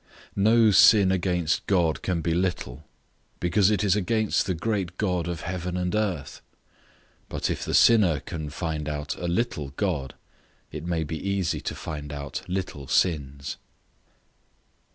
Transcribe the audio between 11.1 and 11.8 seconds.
easy to